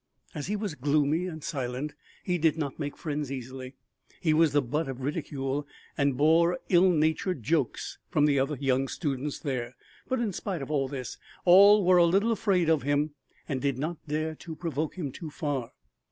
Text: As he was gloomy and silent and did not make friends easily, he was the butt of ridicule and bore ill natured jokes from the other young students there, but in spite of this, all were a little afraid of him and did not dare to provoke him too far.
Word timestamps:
As 0.33 0.47
he 0.47 0.55
was 0.55 0.73
gloomy 0.73 1.27
and 1.27 1.43
silent 1.43 1.93
and 2.25 2.41
did 2.41 2.57
not 2.57 2.79
make 2.79 2.97
friends 2.97 3.31
easily, 3.31 3.75
he 4.19 4.33
was 4.33 4.51
the 4.51 4.59
butt 4.63 4.89
of 4.89 5.01
ridicule 5.01 5.67
and 5.95 6.17
bore 6.17 6.57
ill 6.69 6.89
natured 6.89 7.43
jokes 7.43 7.99
from 8.09 8.25
the 8.25 8.39
other 8.39 8.55
young 8.59 8.87
students 8.87 9.37
there, 9.37 9.75
but 10.09 10.19
in 10.19 10.33
spite 10.33 10.63
of 10.63 10.89
this, 10.89 11.17
all 11.45 11.85
were 11.85 11.97
a 11.97 12.05
little 12.05 12.31
afraid 12.31 12.67
of 12.67 12.81
him 12.81 13.11
and 13.47 13.61
did 13.61 13.77
not 13.77 13.97
dare 14.07 14.33
to 14.37 14.55
provoke 14.55 14.95
him 14.97 15.11
too 15.11 15.29
far. 15.29 15.71